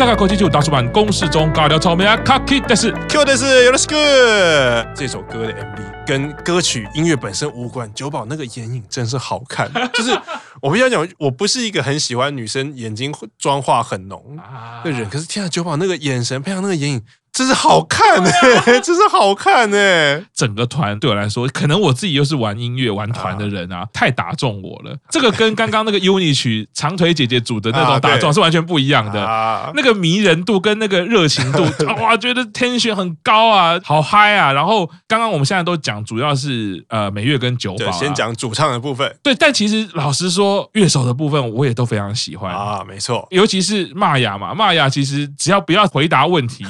[0.00, 9.70] 吉萨卡口技就大叔版公式中尬聊草莓啊，卡 K 但是 Q 的是有的是个这首歌的 MV 跟歌曲音乐本身无关，九宝那个眼影真是好看。
[9.92, 10.18] 就是
[10.62, 14.38] 我必须要讲，我不是一个很喜欢女生眼睛妆化很浓
[14.82, 17.02] 的人，可是天啊，九宝那个眼神配上那个眼影。
[17.32, 18.30] 真是好看哎、
[18.66, 20.26] 欸， 真是好看哎、欸！
[20.34, 24.96] 整个团对我来说，可能我自己又是玩音乐、玩团的人啊，啊太打中我了。
[25.10, 29.24] 这个跟刚刚那个 UNI 曲长腿姐姐组的那种打中是完全不一样的。
[29.24, 31.64] 啊、那个迷人度跟那个热情度，
[32.02, 34.52] 哇，觉得 tension 很高啊，好嗨啊！
[34.52, 39.16] 然后刚刚我们现在都讲，主要是呃美月跟酒保、啊，先讲主唱的部分。
[39.22, 46.64] 对，但其实老实说，乐手的部分我也都非常喜欢啊，没错，尤其是玛雅嘛，玛雅其实只要不要回答问题。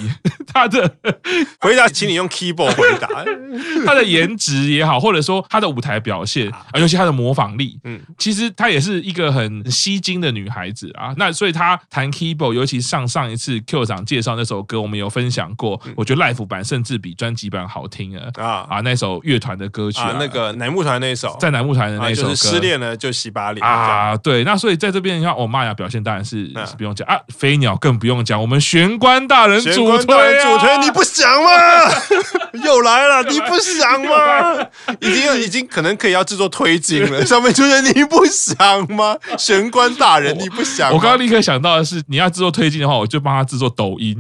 [0.53, 0.91] 他的
[1.61, 3.09] 回答，请你用 keyboard 回答。
[3.87, 11.13] 他的颜值也好，或者说他的舞台表现啊，尤其他的模仿力，嗯，其实她也是一个很吸睛的女孩子啊。
[11.17, 15.81] 那所以她弹 keyboard，尤其上上一次 Q 长介绍那首歌，我们有分享过。
[15.97, 18.81] 我觉得 live 版甚至比专辑版好听啊啊啊！
[18.83, 24.17] 那首乐团的歌曲啊，那个乃木团那首，在乃木团的那首歌，失恋了就洗把脸啊。
[24.17, 30.40] 对，那所以在这边你看，我玛雅表现当然是是不用讲啊，飞鸟更不用讲，我们玄关大人主推。
[30.43, 31.51] 主推你不想吗？
[32.65, 34.67] 又来了，你不想吗？
[35.01, 39.17] 已经已经可能可以要制作推进了， 上面就是你不想吗？
[39.39, 40.93] 玄关大人，你不想？
[40.93, 44.17] 我刚刚立刻想到的是，你要制作推进的话，我就帮他制作抖音。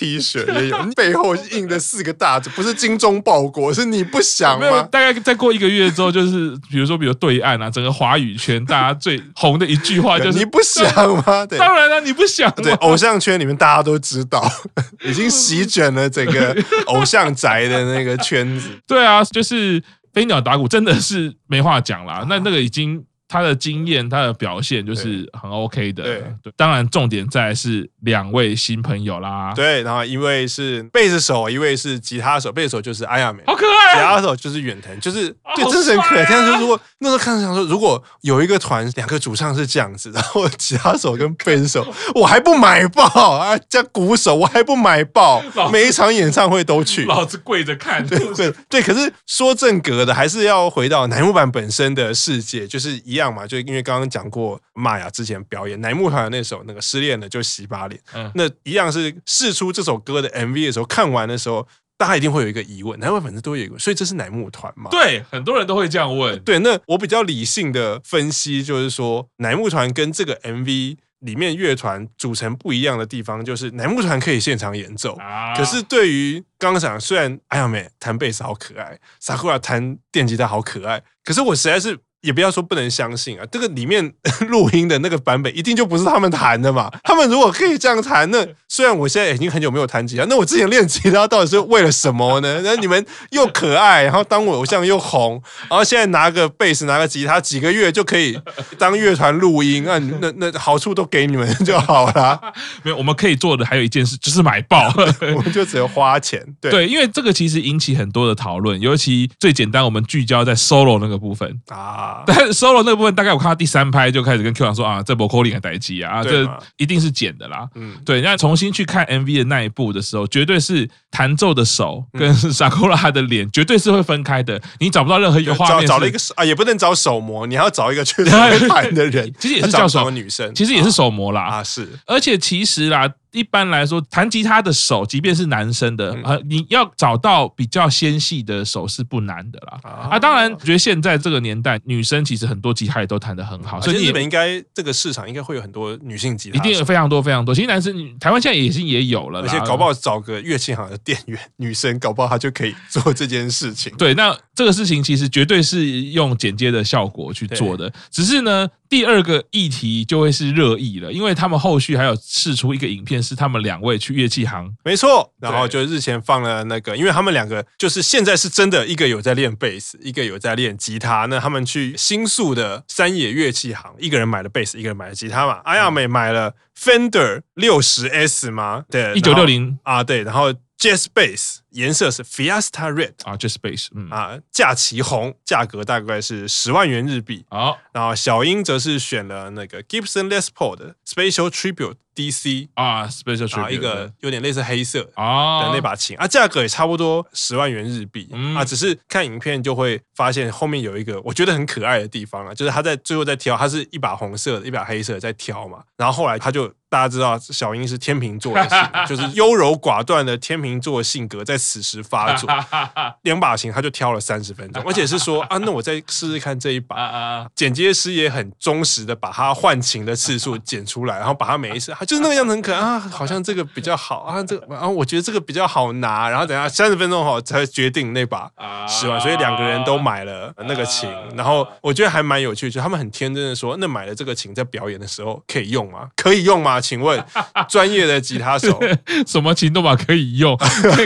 [0.00, 4.82] 啊 T 恤也有，背后印的四个大字不是精忠报国， 是你不想吗？
[4.90, 10.88] 大概再过一个月之后，就是比如说，比如对岸啊，整个华语圈大家最红的一句话就是“你不想
[11.26, 12.50] 吗？” 对，当然了，你不想。
[12.56, 14.42] 对，偶像圈里面大家都知道，
[15.04, 18.70] 已经席卷了整个偶像宅的那个圈子。
[18.86, 19.82] 对啊，就是
[20.14, 22.24] 飞鸟打鼓真的是没话讲啦。
[22.28, 23.04] 那那个已经。
[23.30, 26.02] 他的经验，他的表现就是很 OK 的。
[26.02, 29.52] 对，对，当然重点在是两位新朋友啦。
[29.54, 32.50] 对，然后一位是贝斯手，一位是吉他手。
[32.50, 33.94] 贝斯手就是阿亚美，好可爱。
[33.94, 36.26] 吉他手就是远藤，就是对，真是很可爱。
[36.28, 41.86] 但是如果那时候看着想说，如果有一个团两个主唱是这样子，然后吉他手跟贝斯手，
[42.16, 43.04] 我还不买爆
[43.36, 43.56] 啊！
[43.68, 45.40] 加鼓手，我还不买爆，
[45.70, 48.04] 每一场演唱会都去，老子跪着看。
[48.04, 53.19] 对对对，可是说正格的，还是要回到乃木坂本身的世界，就是一。
[53.20, 64.88] 这样嘛，就因为刚刚讲过玛雅之前表演乃木团的那首那个失恋了就洗把脸，嗯，那一样是试出这首歌的 MV 的时候，看完的时候，大家一定会有一个疑问，乃木粉丝都有一个，所以这是乃木团嘛？
[64.90, 66.42] 对，很多人都会这样问。
[66.44, 81.98] 对，那我比较理性的分析就是说，乃木团跟这个 MV 里面乐团组成不一样的地方，就是乃木团可以现场演奏，啊、可是对于刚刚讲，虽然哎呀美弹贝斯好可爱，Sakura 弹电吉他好可爱，可是我实在是。
[82.22, 84.12] 也不要说不能相信啊，这个里面
[84.48, 86.90] 录音的那个版本一定就不是他们弹的嘛。
[87.02, 92.60] 他们如果可以这样弹，那虽然我现在已经很久没有弹吉他，那我之前练吉他到底是为了什么呢？
[92.62, 98.38] 那你们又可爱，然后当我偶像又红，然后现在拿个贝斯拿个吉他，几个月就可以
[98.78, 102.40] 当乐团录音，那那那好处都给你们就好了。
[102.82, 104.92] 没有，我们可以做的还有一件事，就是买爆，
[105.34, 106.44] 我们就只有花钱。
[106.60, 112.09] 对对，因为这个其实引起很多的讨论，尤其最简单，我们聚焦在 solo 那个部分啊。
[112.26, 117.68] 但 solo 那个部分，大概我看到第三拍就开始跟 Q 长说啊，这波 calling 还待机啊，这一定是剪的啦。
[117.74, 118.20] 嗯，对。
[118.20, 125.86] 那重新去看 MV 的那一部的时候，绝对是弹奏的手跟 Sakura 的脸绝对是会分开的，你找不到任何一个画面。
[125.86, 129.32] 找了一个啊，也不能找手模，你还要找一个确实会弹的人。
[129.38, 131.88] 其实也是叫什么女生，其实也是手模啦啊，是。
[132.06, 133.08] 而且其实啦。
[133.32, 139.80] 一般来说，弹吉他的手，即便是男生的，呃，你要找到比较纤细的手是不难的啦。
[140.10, 147.54] 啊，当然，我觉得现在这个年代，女生其实很多吉他也都弹得很好，所以日本应该这个市场应该会有很多女性吉他，一定有非常多非常多。
[147.54, 153.92] 其实男生，台湾现在也是也有了，而且搞不好找个乐器行的店员，女生搞不好她就可以做这件事情。
[153.96, 158.68] 对，那这个事情其实绝对是用剪接的效果去做的，只是呢。
[158.90, 178.84] 第二个议题就会是热议了，因为他们后续还有试出一个影片，是他们两位去乐器行，没错，然后就日前放了那个，因为他们两个就是现在是真的，一个有在练贝斯，一个有在练吉他，那他们去新宿的山野乐器行，一个人买了贝斯，一个人买了吉他嘛，阿亚美买了 Fender 六十 S 吗？
[178.90, 180.52] 对，一九六零啊，对，然后。
[180.80, 184.08] Jazz Bass 颜色是 Fiesta Red 啊，Jazz Bass，嗯。
[184.10, 187.44] 啊，架旗红，价格大概是十万元日币。
[187.48, 196.16] 好，然后小英则是选了那个 Gibson Les Paul 的 Special Tribute DC 啊，Special Tribute 一个有点类似黑色的那把琴。
[196.16, 206.72] 啊，价格也差不多十万元日币、嗯、啊，只是看影片就会发现后面有一个我觉得很可爱的地方啊，就是他在最后在挑，他是一把红色的，一把黑色的在挑嘛，然后后来他就。
[206.90, 208.52] 大家知道小英是天秤座
[209.06, 212.50] 就是优柔寡断的天秤座性格在此时发作。
[213.22, 217.46] 两把琴他就挑了三十分钟，而且是说 啊，那我再试试看这一把。
[217.54, 228.50] 剪接师也很忠实的把他换琴的次数剪出来，然后把他每一次，他就是那个样子很可爱啊，好像这个比较好啊，这个，啊我觉得这个比较好拿，然后等下三十分钟后才决定那把
[228.88, 236.08] 十万，所以两个人都买了那个琴，然后我觉得还蛮有趣，就他们很天真的说，那买了这个琴在表演的时候可以用吗？
[236.16, 236.80] 可以用吗？
[236.80, 237.22] 请问
[237.68, 238.80] 专业的吉他手，
[239.26, 240.56] 什么琴都把可以用，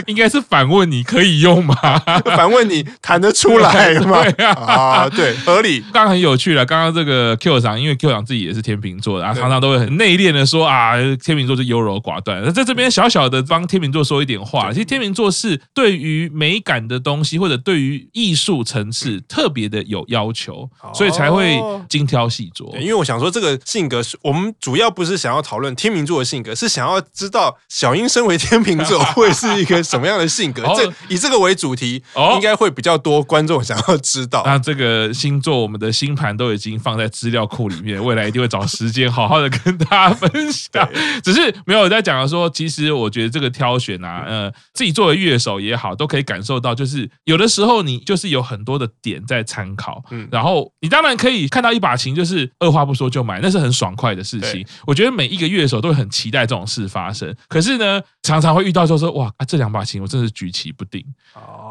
[0.05, 1.75] 应该是反问你可以用吗？
[2.35, 4.23] 反问你谈得出来吗？
[4.31, 5.79] 对啊，对，合理。
[5.93, 12.41] 刚刚很有趣了，刚刚这个 Q 长，因为 Q 长自己也是天秤座的，啊，常常都会很内敛的说啊，天秤座是优柔寡断。
[12.43, 21.59] 那在这边小小的帮天秤座说一点话，其实天秤座是对于美感的东西或者对于艺术层次特别的有要求，所以才会
[21.89, 22.77] 精挑细琢。
[22.79, 25.75] 因为我想说，这个性格是我们主要不是想要讨论。
[25.75, 32.03] 天秤座的性格是想要知道小英身为天秤座 会是一个什么样的性格，这以这个为主题，
[32.35, 34.43] 应该会比较多观众想要知道。
[34.45, 40.87] 那这个星座，我们的星盘都已经放在资料库里面，未来一定会找时间好好的跟大家分享。
[41.23, 54.65] 只是没有在讲的说，其实我觉得这个挑选啊，呃，自己作为乐手也好，都可以感受到，就是有的时候你就是有很多的点在参考，嗯，然后你当然可以看到一把琴，就是二话不说就买，那是很爽快的事情。
[54.85, 61.05] 我觉得每一个乐手都会很期待这种事发生，可是呢，常常会遇到就说哇啊，这两把琴我真是举棋不定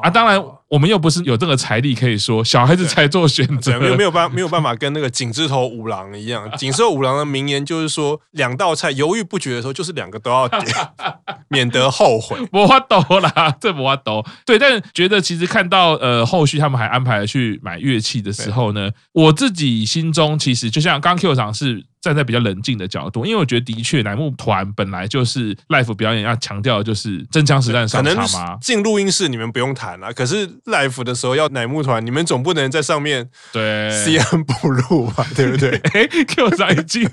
[0.03, 0.09] 啊！
[0.11, 6.51] 当然，我们又不是有这个财力可以说小孩子才做选择，没有没有办没有办法跟那个井字头五郎一样。
[6.57, 10.63] 井字头五郎的名言就是说，两道菜犹豫不决的时候，就是两个都要点，
[11.49, 12.39] 免得后悔。
[12.53, 14.25] 没法度啦，这没法度。
[14.47, 21.85] 对，但觉得其实看到呃后续他们还安排了去买乐器的时候呢，我自己心中其实就像刚 Q 场是。
[22.05, 28.59] 站在比较冷静的角度，因为我觉得的确乃木团本来就是 l i f e 表演要强调的就是真枪实弹上场嘛。
[28.61, 35.71] 进录音室你们不用谈了，可是 l i f e 的时候要乃木团，你们总不能在上面对 CM Blue 吧，对不对？
[35.95, 37.05] 哎，Q 长已经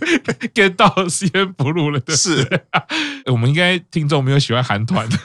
[0.53, 2.45] get 到 CM Blue 了，是。
[3.31, 5.17] 我们应该听众没有喜欢韩团的。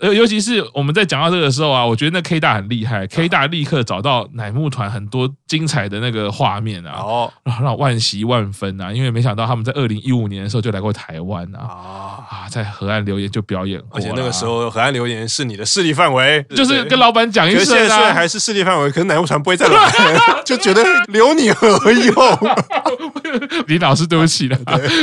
[0.00, 19.90] 呃，尤其是我们在讲到这个时候啊，我觉得那 K 大很厉害，K 大立刻找到乃木团很多精彩的那个画面啊，哦，让万喜万分啊，因为没想到他们在二零一五年的时候就来过台湾啊，啊，在河岸留言就表演，而且那个时候河岸留言是你的势力范围，就是跟老板讲一声啊，现在虽然还是势力范围，可是乃木团不会再来，
[20.44, 22.14] 就觉得留你何用？
[23.66, 24.58] 李老师，对不起了，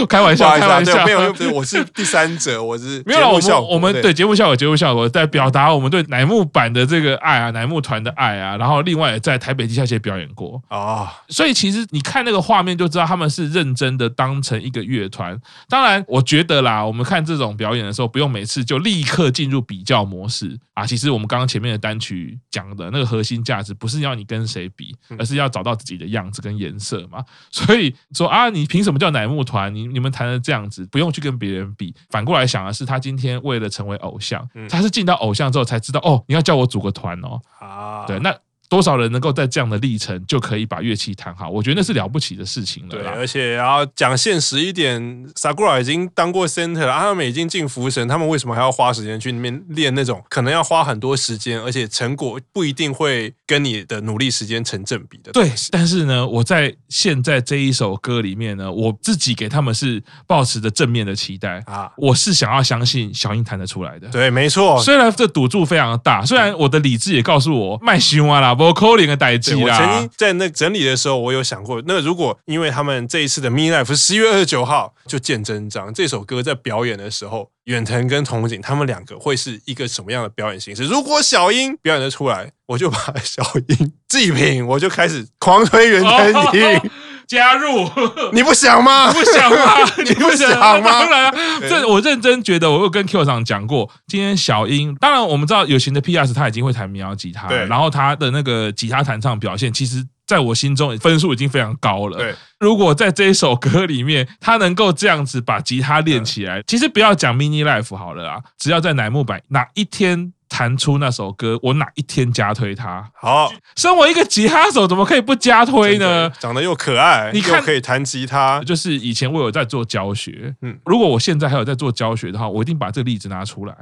[0.10, 5.10] 开玩笑，开玩笑，没有，我是第三者，我是没有，我们我们对节目效果，节目效果。
[5.16, 15.40] 在表达我们对乃木坂的这个爱啊，乃木团的爱啊，然后另外也在台北地下街表演过啊，所以其实你看那个画面就知道他们是认真的当成一个乐团。
[15.70, 20.86] 当然，我觉得啦，我们看这种表演的时候，不用每次就立刻进入比较模式啊。
[20.86, 27.24] 其实我们刚刚前面的单曲讲的那个核心价值，不是要你跟谁比，而是要找到自己的样子跟颜色嘛。
[27.52, 29.74] 所以说啊，你凭什么叫乃木团？
[29.74, 31.96] 你你们弹的这样子，不用去跟别人比。
[32.10, 37.40] 反过来想的是，他今天为了成为偶像，他是进到偶像之后才知道哦，你要叫我组个团哦。
[37.60, 38.36] 啊，对，那。
[38.76, 41.50] 多少人能够在这样的历程就可以把乐器弹好？
[41.50, 42.90] 我觉得那是了不起的事情了。
[42.90, 45.02] 对，而且然后讲现实一点
[45.36, 55.32] ，Sakura 已经当过 center 了，他们已经进福神，他们为什么还要花时间去那边练那种可能要花很多时间，而且成果不一定会跟你的努力时间成正比的？
[55.32, 64.10] 对，但是呢，我在现在这一首歌里面呢，我自己给他们是抱持着正面的期待啊，我是想要相信小英弹得出来的。
[64.10, 68.54] 对，没错，虽然这赌注非常的大，虽然我的理智也告诉我卖凶啊啦。
[68.54, 69.58] 不扣零的代志啊！
[69.62, 80.84] 我曾经在那整理的时候，我有想过，那如果因为他们这一次的 mini life 是十一月二十九号就见真章，这首歌在表演的时候，远藤跟筒井他们两个会是一个什么样的表演形式？
[80.84, 86.92] 如果小英表演的出来，我就把小英 祭品，我就开始狂推远藤 樱。
[87.28, 87.90] 加入，
[88.34, 89.12] 你不想吗？
[89.12, 89.74] 不想吗？
[89.98, 90.50] 你不想
[90.82, 90.90] 吗？
[91.02, 102.18] 当然啊，这我认真觉得，我有跟 Q 长讲过，今天小英，当然我们知道有型的 PS 他已经会弹民谣吉他，对，然后他的那个吉他弹唱表现，其实在我心中分数已经非常高了。
[102.18, 110.34] 对，如果在这一首歌里面，他能够这样子把吉他练起来，其实不要讲 Mini Life 好了啊，只要在乃木坂哪一天。
[110.56, 113.12] 弹出那首歌，我哪一天加推他？
[113.14, 116.30] 好，身为一个吉他手，怎么可以不加推呢？
[116.40, 123.76] 长得又可爱，你看又可以弹吉他，就是以前我有在做教学，嗯，如果我现在还有在做教学的话，我一定把这个例子拿出来。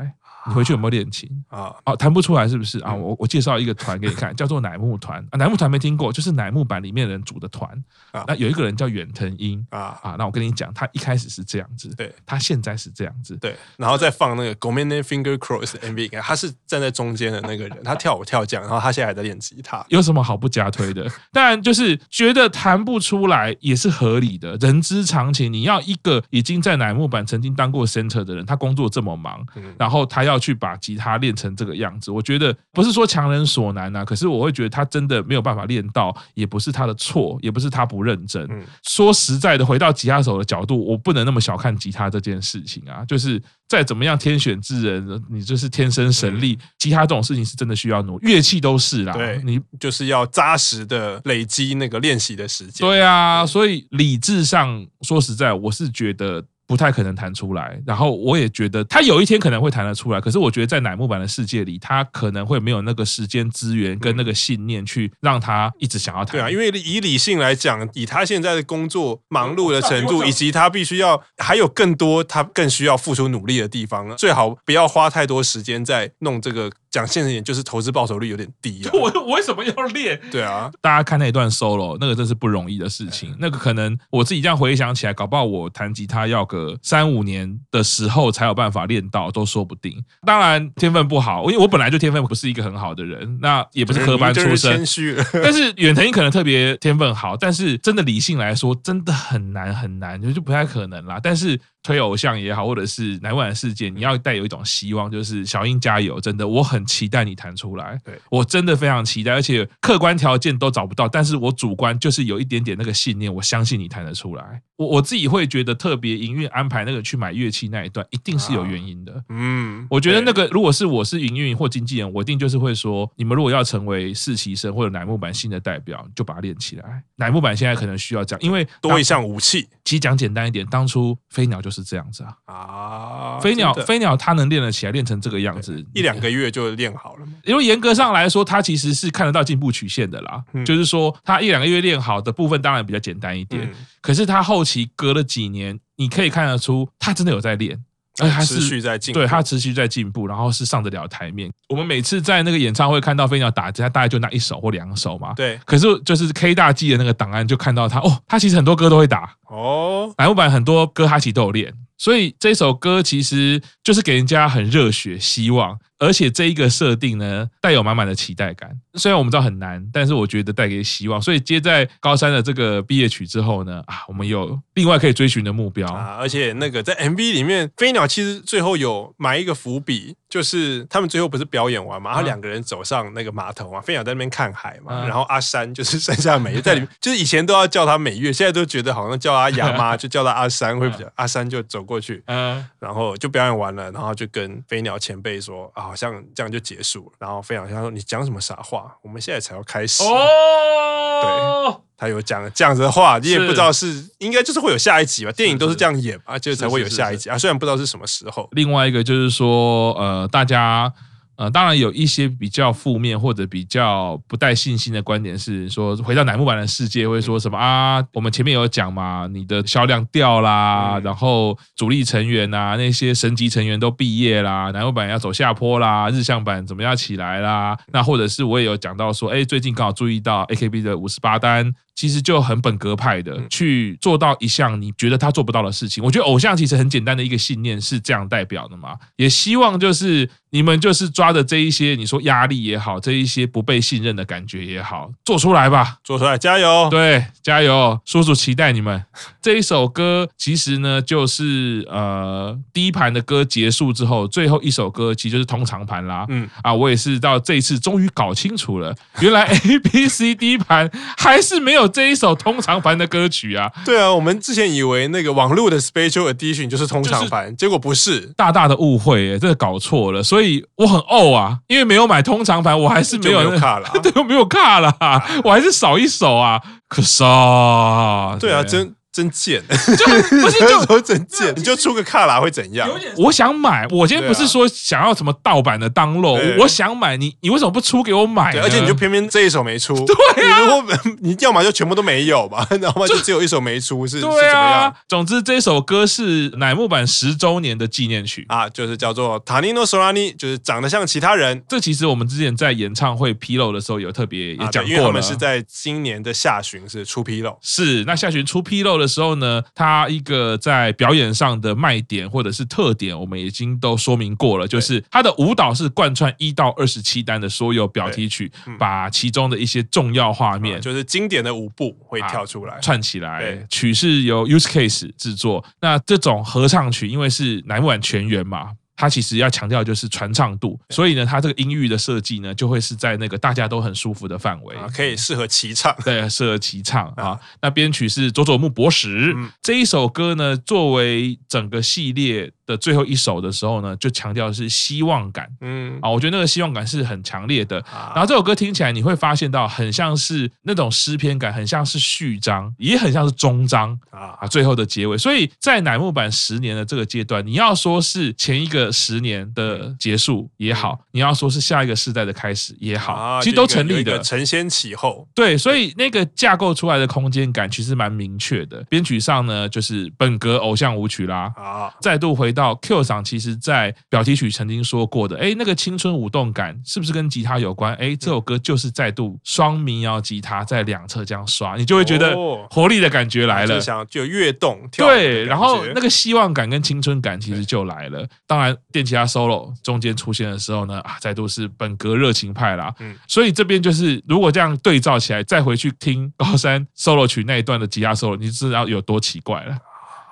[0.48, 1.74] 你回去有没有练琴啊？
[1.86, 2.94] 哦，弹不出来是不是啊？
[2.94, 5.38] 我我介绍一个团给你看， 叫做乃木团啊。
[5.38, 7.70] 乃木团没听过，就是乃木坂里面的人组的团
[8.12, 8.24] 啊。
[8.28, 10.16] 那有一个人叫远藤英啊啊。
[10.18, 13.56] 那我跟你讲，他一开始是这样子，对，他现在是这样子，对。
[13.78, 19.84] 然后再放那个 Gomenne Finger Cross MV，他是站在中间的那个人， 他跳舞跳这样，然后他现在还在练吉他。
[19.90, 21.10] 有什么好不加推的？
[21.32, 25.52] 当然就是觉得弹不出来也是合理的，人之常情。
[25.52, 29.46] 你要一个已经在乃木坂曾经当过 center 的人，他工作这么忙，
[29.78, 38.48] 然后他要去把吉他练成这个样子，我觉得不是说强人所难啊，可是我会觉得他真的没有办法练到，也不是他的错，也不是他不认真。
[38.88, 52.88] 说实在的，回到吉他手的角度，我不能那么小看吉他这件事情啊，就是再怎么样天选之人，你就是天生神力，吉他这种事情是真的需要努力，乐器都是啦，对，你就是要扎实的累积那个练习的时间。
[52.88, 56.44] 对啊，所以理智上说实在，我是觉得。
[56.66, 66.32] 不太可能弹出来，然后我也觉得他有一天可能会弹得出来，可是我觉得在乃木坂的世界里，他可能会没有那个时间资源跟那个信念去让他一直想要弹。
[66.34, 76.72] 对啊，因为以理性来讲，以他现在的工作忙碌的程度，以及他必须要还有更多他更需要付出努力的地方，最好不要花太多时间在弄这个。
[76.94, 78.92] 讲现实一点，就是投资报酬率有点低啊。
[78.94, 80.18] 我我为什么要练？
[80.32, 83.36] 对啊，大家看那一段 solo，那个真是不容易的事情。
[83.40, 90.00] 那个可能我自己这样回想起来，搞不好我弹吉他要个三五年的时候才有办法练到，都说不定。
[90.24, 94.78] 当然天分不好，因为我本来就天分不是一个很好的人，那也不是科班出身。
[94.78, 95.18] 谦虚。
[95.44, 101.20] 但是远藤可能特别天分好，但是真的理性来说，真的很难很难，就就不太可能啦。
[101.22, 101.60] 但是。
[101.84, 106.20] 推偶像也好，或者是乃木坂事件，你要带有一种希望，就是小英加油！
[106.20, 108.00] 真的，我很期待你弹出来。
[108.06, 114.62] 对，我真的非常期待，而且客观条件都找不到，但是我主观就是有一点点那个信念，我相信你弹得出来。
[114.78, 119.24] 我我自己会觉得特别营运安排那个去买乐器那一段，一定是有原因的。
[119.30, 127.04] 嗯，我觉得那个如果是我是营运或经纪人，我一定就是会说，你们如果要成为实习生或者乃木坂新的代表，就把它练起来。
[127.18, 129.68] 乃木坂现在可能需要这样，因为多一项武器。
[129.86, 132.36] 其实讲简单一点，当初飞鸟就是这样子啊。
[132.54, 137.26] 啊，飞鸟飞鸟，它能练得起来，练成这个样子，一两个月就练好了。
[137.46, 140.44] 因为严格上来说，它其实是看得到进步曲线的啦。
[140.52, 143.64] 嗯、就是说，它一两个月练好的部分，当然比较简单一点。
[143.64, 147.80] 嗯、可是它后期隔了几年，你可以看得出，它真的有在练。
[148.20, 151.52] 而且他是持续在进步，对，他持续在进步，然后是上得了台面。
[151.70, 155.34] 我们每次在那个演唱会看到飞鸟打击，他大概就那一首或两首嘛。
[155.34, 155.60] 对。
[155.66, 160.14] 可是就是 K 大 G 的那个档案，就看到他哦，他其实很多歌都会打哦。
[160.18, 165.78] 乃木坂很多歌他其实都有练，所以这首歌其实就是给人家很热血、希望。
[166.04, 168.70] 而且这一个设定呢，带有满满的期待感。
[168.96, 171.22] 虽然我们知道很难，但是我觉得带给希望。
[171.22, 176.18] 所以接在高三的这个毕业曲之后呢，啊，我们有另外可以追寻的目标啊。
[176.20, 191.12] 而且那个在 MV 里面，飞鸟其实最后有埋一个伏笔，就是他们最后不是表演完嘛，然后两个人走上那个码头嘛，飞鸟在那边看海嘛，然后阿山就是山下美月在里面， 就是以前都要叫他美月，现在都觉得好像叫他亚妈， 就叫他阿山会比较。
[191.16, 195.93] 阿山就走过去，嗯，然后就表演完了，然后就跟飞鸟前辈说啊。
[195.94, 198.92] 好像这样就结束了，然后飞鸟他说：“你讲什么傻话？
[199.04, 205.32] 我们现在才要开始。”哦，对，他有讲这样子的话，你也不知道是，是应该就是会有下一集吧？
[205.34, 207.38] 电影都是这样演啊，就才会有下一集啊。
[207.38, 208.50] 虽然不知道是什么时候。
[208.54, 210.92] 另外一个就是说，呃，大家。
[211.36, 218.04] 呃，当然有一些比较负面或者比较不带信心的观点是说，回到乃木坂的世界会说什么啊？
[218.14, 227.78] 我们前面有讲嘛，你的销量掉啦，然后主力成员啊，那些神级成员都毕业啦，乃木坂要走下坡啦，日向坂怎么样起来啦？
[227.92, 231.74] 那或者是我也有讲到说，哎，最近刚好注意到 AKB 的五十八单。
[231.96, 236.04] 其实就很本格派的去做到一项你觉得他做不到的事情。
[236.04, 246.88] 我觉得偶像其实很简单的一个信念是这样代表的嘛，也希望就是你们就是抓着这一些你说压力也好，这一些不被信任的感觉也好，做出来吧，做出来，加油！
[246.92, 248.00] 对，加油！
[248.06, 249.04] 叔叔期待你们。
[249.42, 256.28] 这一首歌其实呢，就是呃第一盘的歌结束之后，最后一首歌其实就是通常盘啦。
[256.30, 261.88] 嗯啊，我也是到这一次终于搞清楚了， 原来 A B C D 盘还是没有。
[261.88, 270.43] 这一首通常盘的歌曲啊，对啊，我们之前以为那个网络的 Special Edition 就是通常盘，结果不是，大大的误会，哎，这个搞错了，所以
[270.76, 274.96] 我很怄啊，因为没有买通常盘，我还是没有，没有 卡了，对，我没有卡了，
[275.44, 280.06] 我还是少一手啊，可是啊，对啊，真真贱，就
[280.42, 282.90] 不是就 说真贱，你就出个卡拉会怎样？
[283.18, 288.52] 我想买，我今天不是说想要什么盗版的 download，我想买，你你为什么不出给我买？
[288.58, 294.92] 而且你就偏偏这一首没出， 对啊，你如果你要么就全部都没有吧，然后就只有一首没出，是对啊。
[295.08, 298.44] 总之这首歌是乃木坂十周年的纪念曲。
[298.48, 301.64] 啊，就是叫做《塔尼诺索拉尼》，就是长得像其他人。
[301.70, 323.66] 这其实我们之前在演唱会披露的时候有特别也讲过了，因为我们是在今年的下旬是出披露，是那下旬出披露的时候呢，他一个在表演上的卖点或者是特点，我们已经都说明过了，就是他的舞蹈是贯穿一到二十七单的所有表题曲，把其中的一些重要画面，就是经典的舞步会跳出来串起来。
[323.70, 328.72] 曲是由 Use Case 制作，那这种合唱曲因为是乃木坂全员嘛。
[328.96, 335.96] 它其实要强调就是传唱度，所以呢，它这个音域的设计呢，就会是在那个大家都很舒服的范围，可以适合齐唱。
[336.04, 337.40] 对，适合齐唱啊。
[337.62, 345.50] 那编曲是佐佐木博史，这一首歌呢，作为整个系列的最后一首的时候呢，就强调的是希望感。
[345.62, 347.84] 嗯啊，我觉得那个希望感是很强烈的。
[348.14, 355.18] 然后这首歌听起来你会发现到很像是那种诗篇感，很像是序章，也很像是终章啊，最后的结尾。
[355.18, 358.92] 所以在乃木坂十年的这个阶段，你要说是前一个。
[359.04, 365.28] 十年的结束也好，你要说是下一个世代的开始也好，其实都成立的，承先启后。
[365.34, 368.82] 对，所以那个架构出来的空间感其实蛮明确的。
[368.84, 371.52] 编曲上呢，就是本格偶像舞曲啦。
[371.58, 377.94] 啊，再度回到 Q 赏，其实在表题曲曾经说过的，哎，那个青春舞动感是不是跟吉他有关？
[377.96, 382.36] 哎，这首歌就是再度双民谣吉他在两侧这样刷，你就会觉得
[382.70, 383.80] 活力的感觉来了，
[384.10, 384.80] 就跃动。
[384.96, 388.28] 对，然后那个希望感跟青春感其实就来了。
[388.46, 388.78] 当然。
[388.92, 392.94] 电吉他 solo 中间出现的时候呢，啊，再度是本格热情派啦。
[393.00, 399.76] 嗯，所以这边就是如果这样对照起来，再回去听高山 solo 曲那一段的吉他 solo，你就知道有多奇怪了。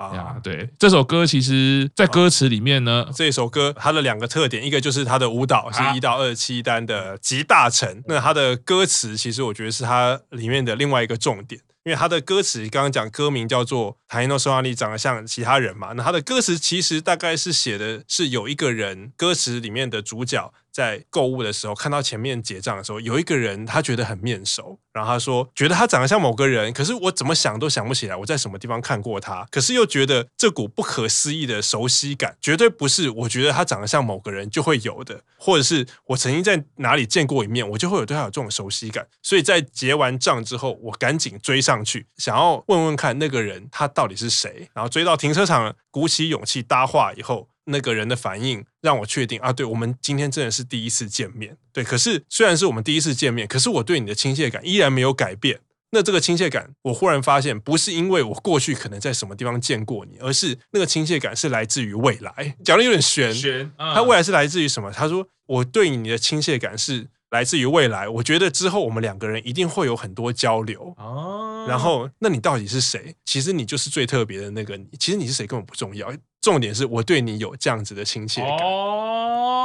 [0.07, 11.61] 啊，对，这首歌其实，在歌词里面呢，这首歌它的两个特点，一个就是它的舞蹈是一到二七单的集大成，那它的歌词其实我觉得是它里面的另外一个重点。
[11.83, 15.93] 因为他的歌词刚刚讲歌名叫做《他人の空に》，长得像其他人嘛。
[15.93, 20.53] 那他的歌词其实大概是写的是有一个人，歌词里面的主角。
[20.71, 39.05] 在购物的时候，看到前面结账的时候，有一个人他觉得很面熟，然后他说觉得他长得像某个人，可是我怎么想都想不起来我在什么地方看过他，可是又觉得这股不可思议的熟悉感绝对不是我觉得他长得像某个人就会有的，或者是我曾经在哪里见过一面，我就会有对他有这种熟悉感。
[39.21, 47.49] 所以在结完账之后，我赶紧追上去，想要问问看那个人他到底是谁，然后追到停车场，鼓起勇气搭话以后。
[47.65, 51.57] 那个人的反应让我确定啊，对，我们今天真的是第一次见面。
[51.71, 55.59] 对，可是虽然是我们第一次见面，可是我对你的亲切感依然没有改变。
[55.93, 62.55] 那这个亲切感，我忽然发现，不是因为我过去可能在什么地方见过你，而是那个亲切感是来自于未来。
[62.63, 64.89] 讲的有点玄，玄，他未来是来自于什么？
[64.89, 68.07] 他说我对你的亲切感是来自于未来。
[68.07, 70.95] 我觉得之后我们两个人一定会有很多交流。
[70.97, 73.13] 哦，然后那你到底是谁？
[73.25, 74.87] 其实你就是最特别的那个你。
[74.97, 76.09] 其实你是谁根本不重要。
[76.41, 78.57] 重点是我对你有这样子的亲切感，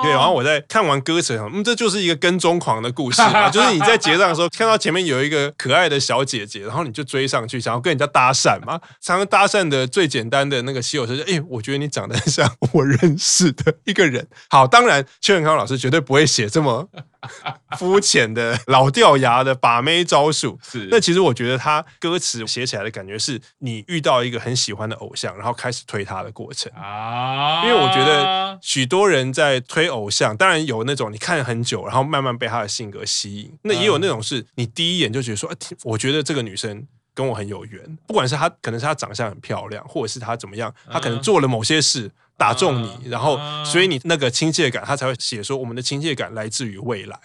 [0.03, 0.11] 对。
[0.11, 8.79] 然后我在看完歌词，嗯，这就是一个跟踪狂的故事嘛， 就是你在结账的时候看到前面有一个可爱的小姐姐，然后你就追上去，想要跟人家搭讪嘛。
[9.01, 14.29] 常常搭讪的最简单的那个洗手就是，哎，我觉得你长得像我认识的一个人。
[14.51, 16.89] 好，当然邱永康老师绝对不会写这么。
[17.79, 20.89] 肤浅的老掉牙的把妹招数，是。
[20.91, 27.65] 那其实我觉得他歌词写起来的感觉是，你遇到一个很喜欢的偶像，然后开始推他的过程啊。
[27.65, 33.59] 因为我觉得许多人在推偶像，当然有那种你看很久，然后慢慢被他的性格吸引。
[33.63, 35.51] 那也有那种是你第一眼就觉得说，
[35.85, 37.99] 我觉得这个女生跟我很有缘。
[38.07, 42.11] 不管是她，可能是她长相很漂亮，或者是她怎么样，她可能做了某些事。
[42.37, 47.19] 打中你，然后所以你那个亲切感，他才会写说我们的亲切感来自于未来，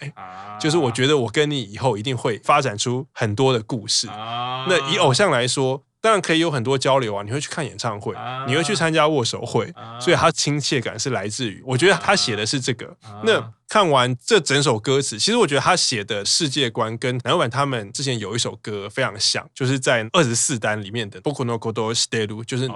[0.59, 4.07] 就是我觉得我跟你以后一定会发展出很多的故事。
[4.07, 8.15] 那以偶像来说，当然可以有很多交流啊，你会去看演唱会，
[8.47, 12.95] 你会去参加握手会，所以他亲切感是来自于，我觉得他写的是这个。
[13.23, 22.68] 那看完这整首歌词，其实我觉得他写的世界观跟乃木坂他们之前有一首歌非常像，就是在二十四单里面的《仆のことを知ってる》，就是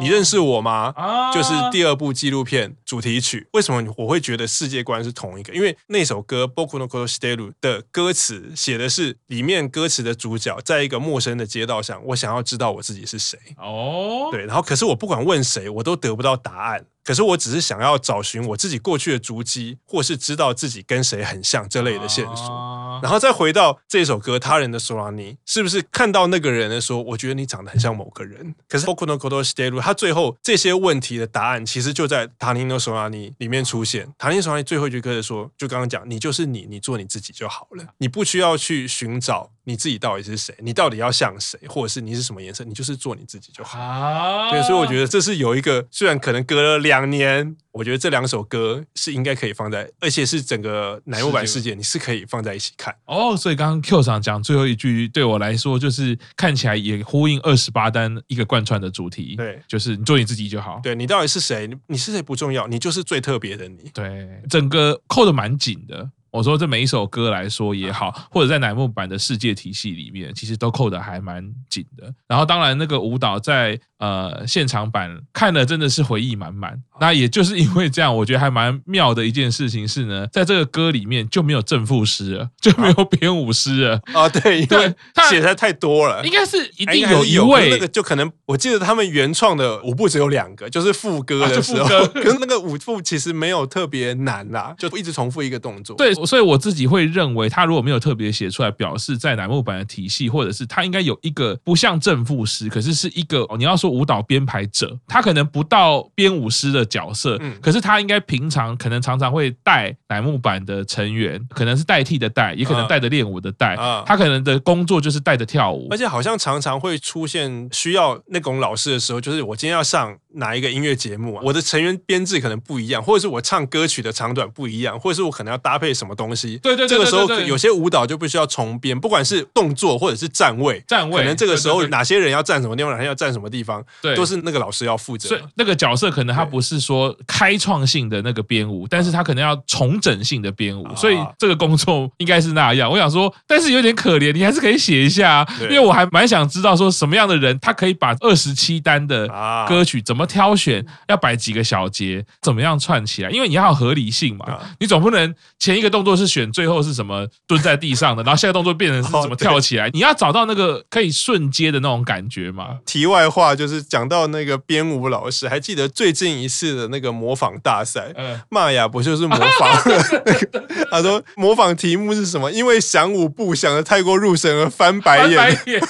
[0.00, 0.94] 你认识我吗？
[1.34, 3.48] 就是第二部纪录片主题曲。
[3.54, 5.52] 为什么我会觉得世界观是同一个？
[5.52, 13.36] 因为那首歌《仆のことを知ってる》的歌词写的是里面歌词的主角在一个陌生的街道上，我想要知道我自己是谁。
[13.58, 16.86] 哦，对，然后可是我不管问谁，我都得不到答案。
[17.04, 28.56] 可是我只是想要找寻我自己过去的足迹，或是知道自己跟谁很像这类的线索，啊、然后再回到这首歌《他人的索拉尼》，是不是看到那个人的时候，我觉得你长得很像某个人？
[28.68, 43.79] 可是《仆のことを知っている》他最后这些问题的答案，其实就在《他人の索拉尼》里面出现。《他人的索拉尼》最后一句歌的说，就刚刚讲，你就是你，你做你自己就好了，你不需要去寻找 你自己到底是谁，你到底要像谁，或者是你是什么颜色，你就是做你自己就好。
[43.79, 47.55] 啊、对，所以我觉得这是有一个，虽然可能隔了两年。
[47.73, 53.33] 我觉得这两首歌是应该可以放在，而且是整个乃木坂世界，你是可以放在一起看哦。
[53.37, 60.81] 所以刚刚 Q 上讲最后一句，对我来说就是看起来也呼应二十八单一个贯穿的主题，对，就是你做你自己就好。
[60.83, 61.69] 对，你到底是谁？
[61.87, 63.89] 你是谁不重要，你就是最特别的你。
[63.93, 66.09] 对，整个扣的蛮紧的。
[66.31, 72.13] 我说这每一首歌来说也好，或者在乃木坂的世界体系里面，其实都扣的还蛮紧的。
[72.27, 76.77] 然后当然那个舞蹈在呃现场版看了真的是回忆满满。
[76.99, 84.29] 那也就是因为这样，我觉得还蛮妙的一件事情是呢，在这个歌里面就没有正副诗了， 就没有编舞诗了啊。
[84.29, 84.93] 对对，
[85.29, 95.95] 写的太多了，应该是一定有一位那个就可能我记得他们原创的舞步只有两个，就是副歌的时候， 可是那个舞步其实没有特别难啦，就一直重复一个动作。
[95.95, 96.13] 对。
[96.13, 107.55] 所以我自己会认为，他如果没有特别写出来，表示在乃木坂的体系，或者是他应该有一个不像正副诗，可是是一个哦你要说舞蹈编排者，他可能不到编舞师的角色，嗯。
[107.61, 126.57] 可是他应该平常可能常常会带乃木坂的成员，可能是代替的带，也可能带着练舞的带，啊他可能的工作就是带着跳舞，而且好像常常会出现需要那种老师的时候，就是我今天要上哪一个音乐节目啊，我的成员编制可能不一样，或者是我唱歌曲的长短不一样，或者是我可能要搭配什么东西。
[126.57, 135.29] 对对，这个时候有些舞蹈就必须要重编，不管是动作或者是站位，站位可能这个时候哪些人要站什么地方，哪些要站什么地方，对，都是那个老师要负责。
[135.29, 142.89] 所以那个角色可能他不是说开创性的那个编舞，但是他可能要重整性的编舞，所以这个工作应该是那样。
[142.89, 149.27] 我想说，但是有点可怜，你还是可以写一下，因为我还蛮想知道说什么样的人他可以把二十七单的
[149.67, 159.89] 歌曲怎么挑选，要摆几个小节，怎么样串起来，因为你要有合理性嘛，你总不能前一个动作是选最后是什么蹲在地上的， 然后下个动作变成是怎么跳起来？
[159.93, 162.77] 你要找到那个可以瞬间的那种感觉嘛。
[162.85, 168.11] 题外话就是讲到那个编舞老师，还记得最近一次的那个模仿大赛，
[168.49, 170.01] 玛雅不就是模仿？
[170.89, 172.51] 他说模仿题目是什么？
[172.51, 175.81] 因为想舞步想的太过入神而翻白眼，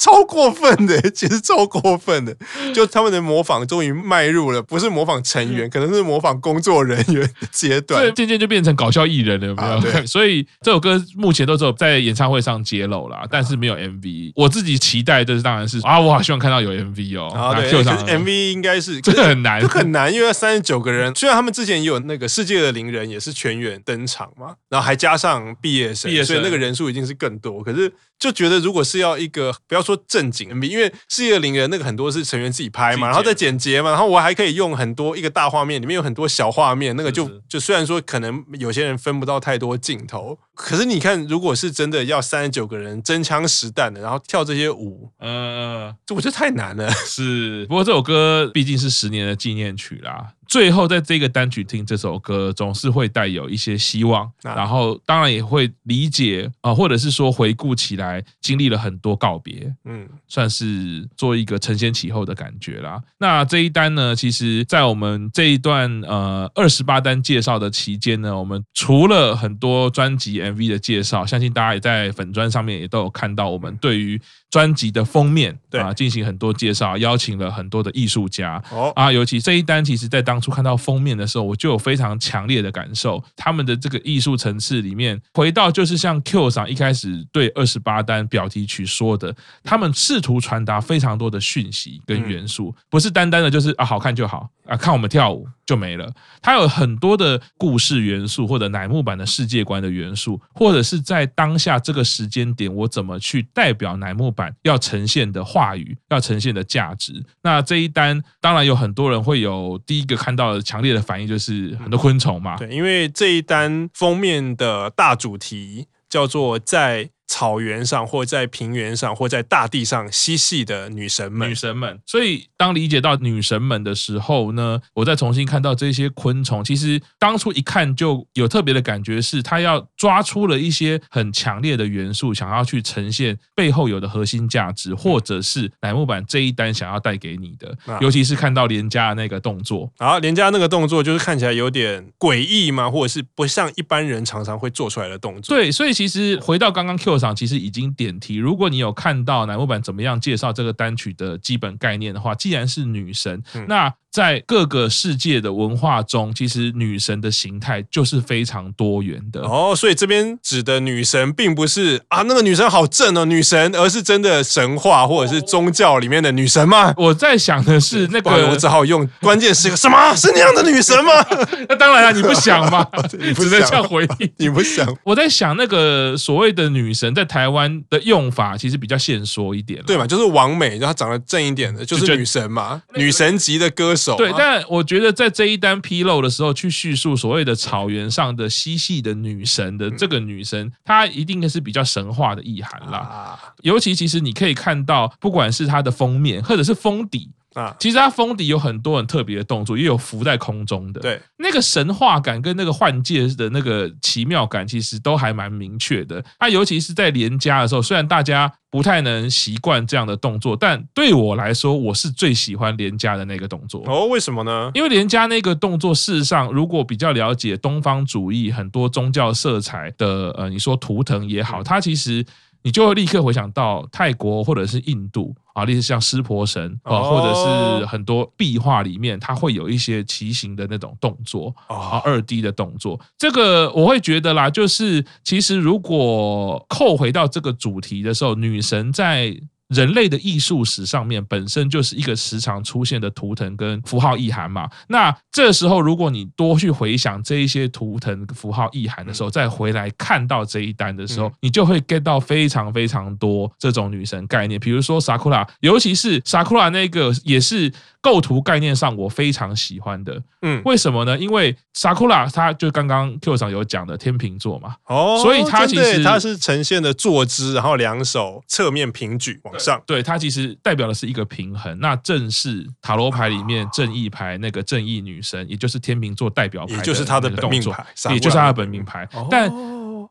[0.00, 2.34] 超过分的， 其实超过分的。
[2.74, 9.80] 就他们的模仿终于迈入了，不是模仿成员，可能是模仿工作人员的阶段，渐渐就变成搞笑艺人了，有没有？
[9.82, 14.32] 对，所以这首歌目前都只有在演唱会上揭露啦，但是没有 MV。
[14.34, 17.28] 我自己期待的是，当然是啊，我好希望看到有 MV 哦。
[17.34, 27.62] 啊，对，可是 MV 应该是 真的很难，很难，因为三十九个人，虽然他们之前也有那个世界的灵人也是全员登场嘛，然后还加上毕业生，所以那个人数已经是更多。
[27.62, 40.38] 可是就觉得，如果是要一个不要说正经 MV，因为世界的灵人那个很多是成员自己拍嘛，然后再剪辑嘛，然后我还可以用很多一个大画面，里面有很多小画面，那个就就虽然说可能有些人分不到太多镜头。
[40.54, 46.90] 可是你看，如果是真的要三十九个人真枪实弹的，然后跳这些舞，呃，这我觉得太难了。
[47.06, 50.34] 是，不过这首歌毕竟是十年的纪念曲啦。
[50.50, 63.00] 最后，在这个单曲听这首歌，总是会带有一些希望，然后当然也会理解啊，或者是说回顾起来，经历了很多告别，嗯，算是做一个承先启后的感觉啦。
[63.18, 78.60] 那这一单呢，其实，在我们这一段呃二十八单介绍的期间呢，我们除了很多专辑 MV 的介绍，相信大家也在粉砖上面也都有看到，我们对于专辑的封面啊进行很多介绍，邀请了很多的艺术家。
[78.72, 78.92] 哦。
[78.96, 83.22] 啊，尤其这一单，其实在当初看到封面的时候，我就有非常强烈的感受。
[83.36, 96.12] 他们的这个艺术层次里面，回到就是像 Q 赏一开始对二十八单表题曲说的，他们试图传达非常多的讯息跟元素，不是单单的就是啊好看就好啊，看我们跳舞就没了。
[96.42, 107.24] 它有很多的故事元素，或者乃木坂的世界观的元素，或者是在当下这个时间点，我怎么去代表乃木坂要呈现的话语，要呈现的价值。
[107.42, 110.34] 那这一单当然有很多人会有第一个看。
[110.40, 112.56] 到的强烈的反应，就是很多昆虫嘛。
[112.56, 121.48] 对，因为这一单封面的大主题叫做在草原上，或在平原上，或在大地上嬉戏的女神们。
[121.48, 121.96] 女神们。
[122.04, 137.78] 所以当理解到女神们的时候呢，我再重新看到这些昆虫，其实当初一看就有特别的感觉，是它要抓出了一些很强烈的元素，想要去呈现背后有的核心价值，或者是乃木坂这一单想要带给你的。
[138.00, 145.56] 尤其是看到连家的那个动作，然后连家那个动作就是看起来有点诡异嘛，或者是不像一般人常常会做出来的动作。
[145.56, 148.34] 对，所以其实回到刚刚 Q 上，其实已经点题。
[148.34, 153.94] 如果你有看到乃木坂怎么样介绍这个单曲的基本概念的话，既然是女神，嗯、那。
[154.10, 159.74] 在各个世界的文化中，其实女神的形态就是非常多元的哦。
[159.76, 166.92] 所以这边指的女神，并不是啊那个女神好正哦，女神，而是真的神话或者是宗教里面的女神吗？
[166.96, 170.14] 我在想的是那个，我只好用关键词什么？
[170.16, 171.12] 是那样的女神吗？
[171.68, 172.84] 那当然了，你不想吗？
[173.18, 174.86] 你不能这样回应，你不想。
[175.04, 180.06] 我在想那个所谓的女神，在台湾的用法其实比较现说一点，对嘛？
[180.06, 184.16] 就是王美，然后长得正一点的，就是女神嘛，女神级的歌手。
[184.16, 193.38] 对，但我觉得在这一单披露的时候，去叙述所谓的草原上的嬉戏的女神的这个女神，她一定是比较神话的意涵啦。
[193.62, 197.30] 尤其其实你可以看到，不管是它的封面或者是封底。
[197.54, 206.24] 啊，其实它封底有很多很特别的动作，也有浮在空中的，对，那个神话感跟那个幻界的那个奇妙感，其实都还蛮明确的。
[206.38, 213.82] 它尤其是在连加的时候，虽然大家不太能习惯这样的动作，但对我来说，我是最喜欢连加的那个动作。
[213.86, 214.70] 哦，为什么呢？
[214.74, 222.24] 因为连加那个动作，事实上，如果比较了解东方主义很多宗教色彩的，呃，你说图腾也好，它其实。
[222.62, 233.00] 你就会立刻回想到泰国或者是印度啊，类似像湿婆神啊，或者是很多壁画里面，它会有一些骑行的那种动作啊，二 D 的动作。
[233.16, 239.40] 这个我会觉得啦，就是其实如果扣回到这个主题的时候，女神在。
[239.70, 244.68] 人类的艺术史上面本身就是一个时常出现的图腾跟符号意涵嘛。
[244.88, 254.60] 那这时候，如果你多去回想这一些图腾符号意涵的时候，再回来看到这一单的时候，你就会 get 到非常非常多这种女神概念。
[254.60, 257.72] 比如说 Sakura，尤其是 Sakura 那个也是。
[258.02, 261.18] 构图概念上，我非常喜欢的，嗯，为什么呢？
[261.18, 271.78] 因为 Sakura 它就刚刚 Q 上有讲的天秤座嘛，哦，所以它其实它是呈现的坐姿，然后两手侧面平举往上，对，它其实代表的是一个平衡。
[271.78, 279.08] 那正是塔罗牌里面正义牌那个正义女神，也就是天秤座代表牌，也就是他的本命牌，也就是他的本命牌。
[279.30, 279.52] 但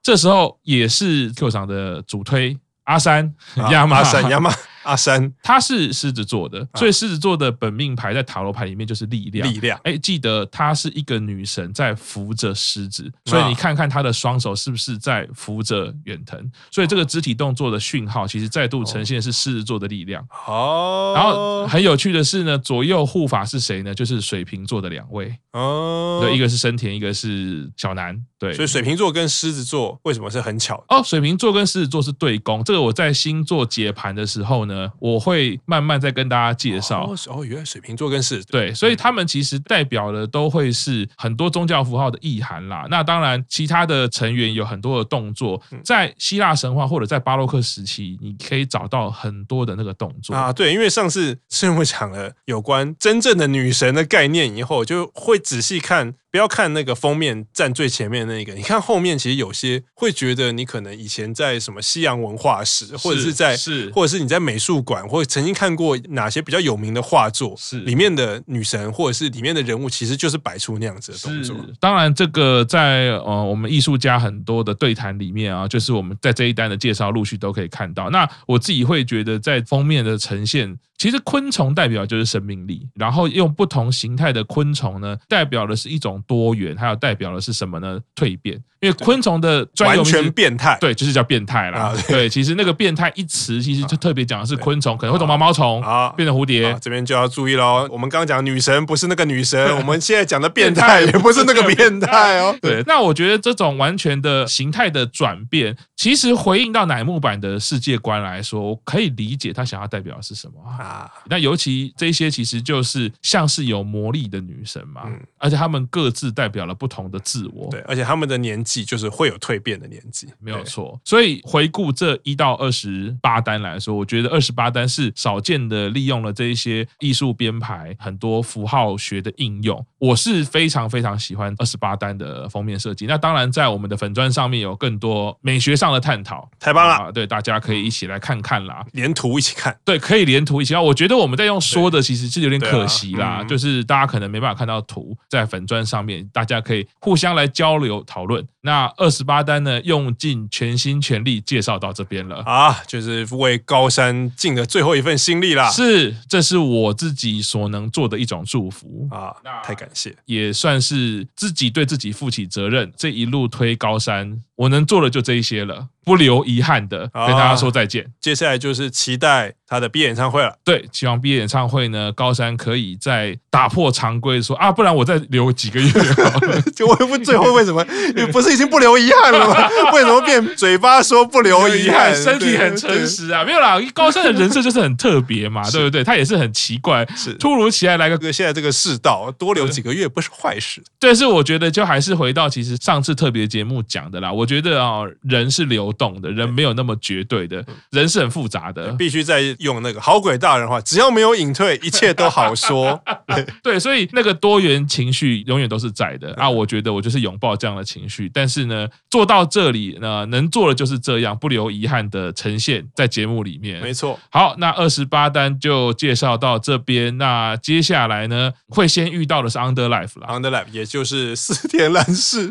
[0.02, 3.34] 这时候也是 Q 场的主推阿三
[3.72, 4.52] 亚马三亚麻。
[4.90, 9.48] 阿三，他是狮子座的，所以狮子座的本命牌在塔罗牌里面就是力量。
[9.48, 16.44] 力量，哎，记得她是一个女神在扶着狮子，所以你看看她的双手是不是在扶着远藤？
[16.72, 20.26] 所以这个肢体动作的讯号，其实再度呈现是狮子座的力量。
[20.48, 23.94] 哦，然后很有趣的是呢，左右护法是谁呢？
[23.94, 25.32] 就是水瓶座的两位。
[25.54, 28.20] 哦，对，一个是深田，一个是小南。
[28.40, 30.84] 对，所以水瓶座跟狮子座为什么是很巧？
[30.88, 32.64] 哦，水瓶座跟狮子座是对宫。
[32.64, 34.79] 这个我在星座解盘的时候呢。
[35.00, 37.10] 我会慢慢再跟大家介绍。
[37.28, 42.86] 哦，原来水瓶座跟狮子对，所以他们其实代表的都会是很多宗教符号的意涵啦。
[42.90, 50.54] 那当然，其他的成员有很多的动作，在希腊神话或者在巴洛克时期，你可以找到很多的那个动作啊。
[50.54, 56.16] 对，因为上次是因为讲了有关真正的女神的概念以后，就会仔细看。
[56.32, 71.56] 不要看那个封面站最前面的那个，你看后面其实有些会觉得你可能以前在什么西洋文化史，或者是在是，或者是你在美术馆，或者曾经看过哪些比较有名的画作，是里面的女神或者是里面的人物，其实就是摆出那样子的动作。
[71.80, 78.10] 当然，这个在呃我们艺术家很多的对谈里面啊，就是我们在这一单的介绍陆续都可以看到。
[78.12, 80.78] 那我自己会觉得，在封面的呈现。
[81.00, 88.02] 其实昆虫代表就是生命力，然后用不同形态的昆虫呢，代表的是一种多元，还有代表的是什么呢？
[88.16, 88.62] 蜕变。
[88.82, 91.94] 因为昆虫的专全变态，对，就是叫变态啦。
[92.08, 96.76] 对，其实那个变态一词，其实就特别讲的是昆虫可能会从毛毛虫啊变成蝴蝶。
[96.82, 102.56] 这边就要注意喽，我们刚刚讲女神不是那个女神，我们现在讲的变态也不是那个变态哦。
[102.62, 111.08] 对，那我觉得这种完全的形态的转变，其实回应到乃木坂的世界观来说，我可以理解他想要代表的是什么啊。
[111.30, 115.04] 那尤其这些其实就是像是有魔力的女神嘛，
[115.38, 117.70] 而且他们各各自代表了不同的自我。
[117.70, 121.00] 对，而且他们的年纪就是会有蜕变的年纪，没有错。
[121.04, 129.84] 所以回顾这一到二十八单来说，我觉得二十八单是少见的利用了这一些艺术编排、很多符号学的应用。
[129.98, 133.06] 我是非常非常喜欢二十八单的封面设计。
[133.08, 137.12] 那当然，在我们的粉砖上面有更多美学上的探讨，太棒了啊！
[137.12, 139.76] 对，大家可以一起来看看啦，连图一起看。
[139.84, 140.84] 对，可以连图一起看。
[140.84, 148.46] 我觉得我们在用说的，其实是有点可惜啦，就是大家可能没办法看到图，在粉砖上面，大家可以互相来交流讨论。
[148.62, 155.70] 那二十八单呢，用尽全心全力介绍到这边了啊，就是为高山尽的最后一份心力啦。
[155.70, 162.92] 是，这是我自己所能做的一种祝福啊，太感谢，也算是自己对自己负起责任。
[162.98, 165.88] 这一路推高山，我能做的就这一些了。
[166.06, 168.04] 不留遗憾的跟大家说再见。
[168.20, 170.58] 接下来就是期待他的毕业演唱会了。
[170.64, 176.60] 对，希望毕业演唱会呢，高山可以再打破常规，说啊，不然我再留几个月好了。
[176.76, 177.86] 就我问最后为什么？
[178.16, 179.70] 你不是已经不留遗憾了吗？
[179.94, 182.16] 为什么变嘴巴说不留遗憾？
[182.16, 183.80] 身体很诚实啊，没有啦。
[183.94, 186.04] 高山的人设就是很特别嘛，对不对？
[186.04, 190.82] 他也是很奇怪，是突如其来来个现在这个世道，多留几个月不是坏事。
[191.00, 194.32] 但是我觉得就还是回到其实上次特别节目讲的啦。
[194.32, 203.02] 我觉得啊，人是流动的，人没有那么绝对的，人是很复杂的，必须在用那个好鬼大人话，只要没有隐退，一切都好说。
[203.64, 206.50] 对，所以那个多元情绪永远都是在的啊。
[206.50, 213.82] 我觉得我就是拥抱这样的情绪，但是呢，做到这里呢，能做的就是这样，不留遗憾的呈现在节目里面。
[213.82, 214.18] 没错。
[214.30, 217.18] 好，那二十八单就介绍到这边。
[217.18, 222.50] 那接下来呢，会先遇到的是 Underlife 了，Underlife 也就是四天烂事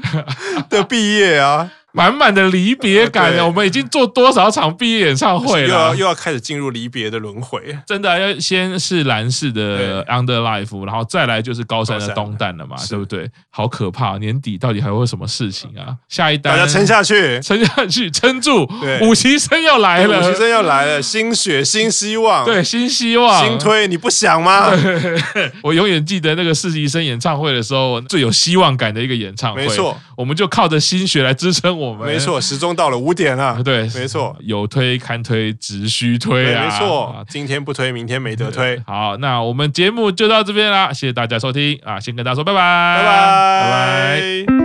[0.68, 1.72] 的毕业啊。
[1.92, 5.68] 满满的离别感，我们已经做多少场毕业演唱会了？
[5.68, 7.76] 又要又要开始进入离别的轮回。
[7.86, 13.30] 真的要先是蓝氏的 Under Life，然后再来就是高山的东蛋了嘛，对不对？
[13.50, 14.18] 好可怕！
[14.18, 15.96] 年底到底还会有什么事情啊？
[16.08, 18.68] 下一单，大家撑下去，撑下去，撑住！
[19.00, 24.70] 五期生要来了，五期生要来了，新血新希望，对，新希望，新推，你不想吗？
[25.62, 29.66] 我永远记得那个四期生演唱会的时候，最有希望感的一个演唱会。
[29.66, 31.77] 没错，我们就靠着新血来支撑。
[31.78, 33.62] 我们没错，时钟到了五点了。
[33.62, 36.64] 对，没错，有推看推，只需推啊！
[36.64, 38.80] 没错，今天不推，明天没得推。
[38.86, 42.00] 好，那我们节目就到这边啦，谢谢大家收听啊！
[42.00, 44.57] 先跟大家说拜拜，拜拜，拜拜。